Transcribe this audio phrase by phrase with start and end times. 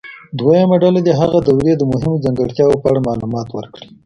[0.39, 3.87] دویمه ډله دې د هغې دورې د مهمو ځانګړتیاوو په اړه معلومات ورکړي.